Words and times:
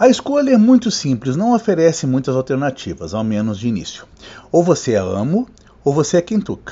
A 0.00 0.06
escolha 0.08 0.52
é 0.52 0.56
muito 0.56 0.92
simples, 0.92 1.34
não 1.34 1.56
oferece 1.56 2.06
muitas 2.06 2.36
alternativas, 2.36 3.14
ao 3.14 3.24
menos 3.24 3.58
de 3.58 3.66
início. 3.66 4.06
Ou 4.52 4.62
você 4.62 4.92
é 4.92 4.98
amo, 4.98 5.48
ou 5.82 5.92
você 5.92 6.18
é 6.18 6.22
Kentuck. 6.22 6.70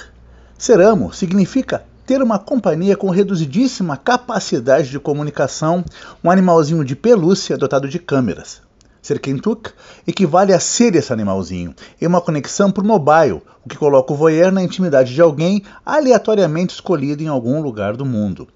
Ser 0.56 0.80
amo 0.80 1.12
significa 1.12 1.84
ter 2.07 2.23
uma 2.23 2.39
companhia 2.39 2.97
com 2.97 3.10
reduzidíssima 3.10 3.97
capacidade 3.97 4.91
de 4.91 5.00
comunicação, 5.00 5.84
um 6.23 6.31
animalzinho 6.31 6.84
de 6.84 6.94
pelúcia 6.94 7.58
dotado 7.58 7.89
de 7.89 7.99
câmeras. 7.99 8.62
Ser 9.07 9.21
Kentuck 9.21 9.71
equivale 10.05 10.53
a 10.53 10.59
ser 10.59 10.96
esse 10.96 11.12
animalzinho, 11.12 11.73
em 12.03 12.09
uma 12.09 12.21
conexão 12.21 12.73
por 12.73 12.83
mobile, 12.83 13.41
o 13.65 13.69
que 13.69 13.77
coloca 13.77 14.12
o 14.12 14.17
voyeur 14.17 14.51
na 14.51 14.65
intimidade 14.65 15.15
de 15.15 15.23
alguém 15.23 15.62
aleatoriamente 15.85 16.75
escolhido 16.75 17.23
em 17.23 17.29
algum 17.29 17.62
lugar 17.62 17.97
do 17.97 18.05
mundo. 18.05 18.48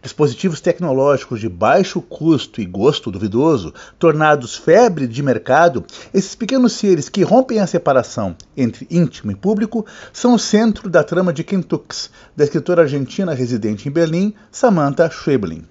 Dispositivos 0.00 0.62
tecnológicos 0.62 1.40
de 1.40 1.48
baixo 1.50 2.00
custo 2.00 2.62
e 2.62 2.64
gosto 2.64 3.10
duvidoso, 3.10 3.74
tornados 3.98 4.56
febre 4.56 5.06
de 5.06 5.22
mercado, 5.22 5.84
esses 6.14 6.34
pequenos 6.34 6.72
seres 6.72 7.10
que 7.10 7.22
rompem 7.22 7.60
a 7.60 7.66
separação 7.66 8.34
entre 8.56 8.86
íntimo 8.90 9.30
e 9.30 9.34
público 9.34 9.84
são 10.10 10.32
o 10.32 10.38
centro 10.38 10.88
da 10.88 11.04
trama 11.04 11.34
de 11.34 11.44
Kentucks, 11.44 12.08
da 12.34 12.44
escritora 12.44 12.80
argentina 12.80 13.34
residente 13.34 13.86
em 13.86 13.92
Berlim, 13.92 14.32
Samantha 14.50 15.10
Schweblin. 15.10 15.66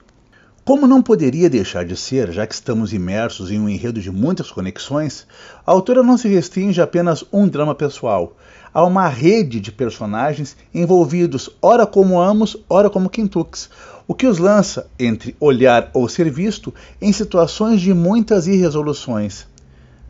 Como 0.68 0.86
não 0.86 1.02
poderia 1.02 1.50
deixar 1.50 1.86
de 1.86 1.96
ser, 1.96 2.30
já 2.30 2.46
que 2.46 2.54
estamos 2.54 2.92
imersos 2.92 3.50
em 3.50 3.58
um 3.58 3.70
enredo 3.70 4.02
de 4.02 4.12
muitas 4.12 4.52
conexões, 4.52 5.26
a 5.66 5.72
autora 5.72 6.04
não 6.04 6.18
se 6.18 6.28
restringe 6.28 6.82
a 6.82 6.84
apenas 6.84 7.24
um 7.32 7.48
drama 7.48 7.74
pessoal. 7.74 8.36
Há 8.74 8.84
uma 8.84 9.08
rede 9.08 9.62
de 9.62 9.72
personagens 9.72 10.58
envolvidos, 10.74 11.50
ora 11.62 11.88
como 11.88 12.20
amos, 12.20 12.58
ora 12.70 12.90
como 12.90 13.10
quintuques, 13.10 13.70
o 14.06 14.14
que 14.14 14.28
os 14.28 14.40
lança, 14.40 14.90
entre 15.00 15.38
olhar 15.40 15.90
ou 15.94 16.10
ser 16.10 16.30
visto, 16.30 16.74
em 17.02 17.14
situações 17.14 17.80
de 17.80 17.94
muitas 17.94 18.46
irresoluções. 18.46 19.48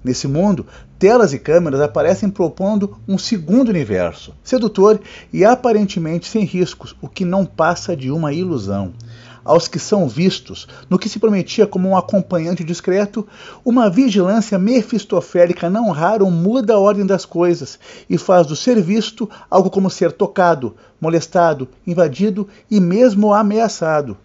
Nesse 0.08 0.26
mundo, 0.26 0.66
telas 0.98 1.34
e 1.34 1.38
câmeras 1.38 1.82
aparecem 1.82 2.30
propondo 2.30 2.98
um 3.05 3.18
segundo 3.18 3.68
universo, 3.68 4.34
sedutor 4.41 5.02
e 5.34 5.44
aparentemente 5.44 6.30
sem 6.30 6.46
riscos, 6.46 6.96
o 7.02 7.10
que 7.10 7.26
não 7.26 7.46
passa 7.46 7.94
de 7.94 8.10
uma 8.10 8.32
ilusão 8.32 8.94
aos 9.44 9.68
que 9.68 9.77
são 9.80 10.08
vistos, 10.08 10.66
no 10.90 10.98
que 10.98 11.10
se 11.10 11.20
prometia 11.20 11.68
como 11.68 11.90
um 11.90 11.98
acompanhante 11.98 12.64
discreto, 12.64 13.27
uma 13.66 13.90
vigilância 13.90 14.58
mefistofélica 14.58 15.70
não 15.70 15.90
raro 15.91 16.32
muda 16.32 16.76
a 16.76 16.80
ordem 16.80 17.05
das 17.05 17.26
coisas 17.26 17.77
e 18.10 18.18
faz 18.18 18.48
do 18.48 18.55
ser 18.55 18.82
visto 18.82 19.30
algo 19.49 19.70
como 19.70 19.90
ser 19.90 20.14
tocado, 20.14 20.74
molestado, 21.02 21.68
invadido 21.86 22.48
e 22.71 22.80
mesmo 22.80 23.34
ameaçado. 23.34 24.18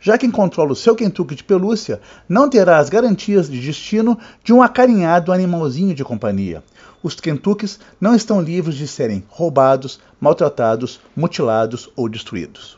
Já 0.00 0.16
quem 0.16 0.30
controla 0.30 0.72
o 0.72 0.76
seu 0.76 0.94
quentuque 0.94 1.34
de 1.34 1.44
pelúcia 1.44 2.00
não 2.28 2.48
terá 2.48 2.78
as 2.78 2.88
garantias 2.88 3.48
de 3.50 3.60
destino 3.60 4.18
de 4.42 4.52
um 4.52 4.62
acarinhado 4.62 5.32
animalzinho 5.32 5.94
de 5.94 6.04
companhia. 6.04 6.62
Os 7.02 7.14
quentuques 7.14 7.78
não 8.00 8.14
estão 8.14 8.40
livres 8.40 8.76
de 8.76 8.88
serem 8.88 9.24
roubados, 9.28 10.00
maltratados, 10.20 11.00
mutilados 11.14 11.88
ou 11.94 12.08
destruídos. 12.08 12.76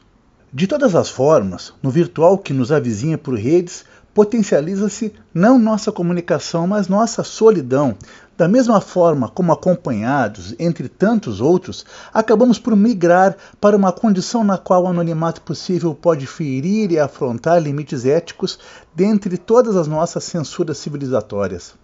De 0.53 0.67
todas 0.67 0.95
as 0.97 1.09
formas, 1.09 1.73
no 1.81 1.91
virtual 1.91 2.37
que 2.37 2.53
nos 2.53 2.73
avizinha 2.73 3.17
por 3.17 3.35
redes, 3.35 3.85
potencializa-se 4.15 5.13
não 5.33 5.59
nossa 5.59 5.93
comunicação, 5.93 6.67
mas 6.67 6.89
nossa 6.89 7.23
solidão. 7.23 7.97
Da 8.37 8.49
mesma 8.49 8.81
forma 8.81 9.29
como 9.29 9.53
acompanhados, 9.53 10.55
entre 10.59 10.89
tantos 10.89 11.41
outros, 11.41 11.85
acabamos 12.13 12.59
por 12.59 12.75
migrar 12.75 13.37
para 13.61 13.77
uma 13.77 13.93
condição 13.93 14.43
na 14.43 14.57
qual 14.57 14.85
o 14.85 14.89
anonimato 14.89 15.43
possível 15.43 15.95
pode 15.95 16.27
ferir 16.27 16.91
e 16.91 16.99
afrontar 16.99 17.63
limites 17.63 18.07
éticos 18.07 18.59
dentre 18.95 19.37
todas 19.37 19.77
as 19.77 19.87
nossas 19.87 20.25
censuras 20.25 20.79
civilizatórias. 20.79 21.75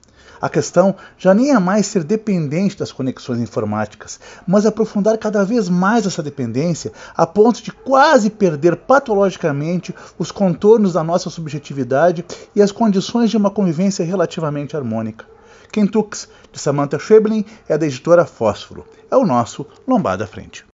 A 0.40 0.48
questão 0.48 0.94
já 1.16 1.32
nem 1.32 1.50
é 1.50 1.58
mais 1.58 1.86
ser 1.86 2.04
dependente 2.04 2.78
das 2.78 2.92
conexões 2.92 3.40
informáticas, 3.40 4.20
mas 4.46 4.66
aprofundar 4.66 5.16
cada 5.18 5.44
vez 5.44 5.68
mais 5.68 6.06
essa 6.06 6.22
dependência 6.22 6.92
a 7.16 7.26
ponto 7.26 7.62
de 7.62 7.72
quase 7.72 8.30
perder 8.30 8.76
patologicamente 8.76 9.94
os 10.18 10.30
contornos 10.30 10.92
da 10.92 11.02
nossa 11.02 11.30
subjetividade 11.30 12.24
e 12.54 12.62
as 12.62 12.70
condições 12.70 13.30
de 13.30 13.36
uma 13.36 13.50
convivência 13.50 14.04
relativamente 14.04 14.76
harmônica. 14.76 15.24
Quentux, 15.72 16.28
de 16.52 16.58
Samantha 16.58 16.98
Schweblin, 16.98 17.44
é 17.68 17.76
da 17.76 17.86
editora 17.86 18.24
Fósforo. 18.24 18.86
É 19.10 19.16
o 19.16 19.26
nosso 19.26 19.66
Lombada 19.86 20.26
Frente. 20.26 20.64